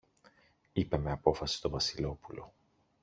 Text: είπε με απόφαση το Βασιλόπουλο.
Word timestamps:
είπε 0.73 0.97
με 0.97 1.11
απόφαση 1.11 1.61
το 1.61 1.69
Βασιλόπουλο. 1.69 2.53